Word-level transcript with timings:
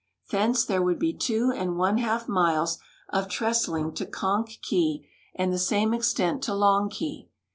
Thence 0.31 0.65
there 0.65 0.81
would 0.81 0.97
be 0.97 1.13
two 1.13 1.53
and 1.55 1.77
one 1.77 1.99
half 1.99 2.27
miles 2.27 2.79
of 3.09 3.27
trestling 3.27 3.93
to 3.93 4.05
Conch 4.07 4.59
Key 4.63 5.07
and 5.35 5.53
the 5.53 5.59
same 5.59 5.93
extent 5.93 6.41
to 6.45 6.55
Long 6.55 6.89
Key. 6.89 7.29